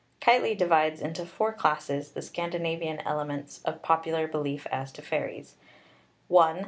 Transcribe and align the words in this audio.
Keightley 0.19 0.57
divides 0.57 0.99
into 0.99 1.27
four 1.27 1.53
classes 1.53 2.13
the 2.13 2.23
Scandinavian 2.23 3.01
elements 3.01 3.61
of 3.65 3.83
popular 3.83 4.27
belief 4.27 4.65
as 4.71 4.91
to 4.93 5.01
fairies, 5.03 5.57
viz. 6.27 6.57